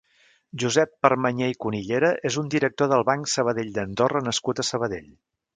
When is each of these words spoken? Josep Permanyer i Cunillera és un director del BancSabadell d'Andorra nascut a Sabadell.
Josep 0.61 0.93
Permanyer 1.05 1.49
i 1.53 1.57
Cunillera 1.65 2.09
és 2.31 2.39
un 2.45 2.49
director 2.55 2.91
del 2.95 3.07
BancSabadell 3.13 3.73
d'Andorra 3.79 4.27
nascut 4.31 4.65
a 4.65 4.71
Sabadell. 4.73 5.11